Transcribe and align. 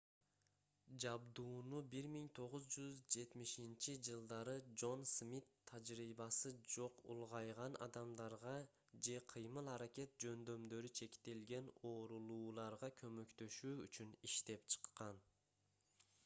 жабдууну 1.01 1.81
1970-жж 1.89 4.55
джон 4.79 5.03
смит 5.11 5.51
тажрыйбасы 5.73 6.53
жок 6.77 7.05
улгайган 7.17 7.77
адамдарга 7.89 8.55
же 9.11 9.15
кыймыл-аракет 9.35 10.17
жөндөмдөрү 10.27 10.93
чектелген 11.03 11.71
оорулууларга 11.93 12.93
көмөктөшүү 13.05 13.77
үчүн 13.87 14.17
иштеп 14.33 14.69
чыккан 14.77 15.25